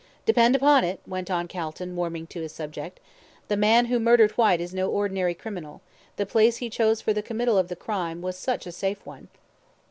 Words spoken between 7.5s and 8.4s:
of the crime was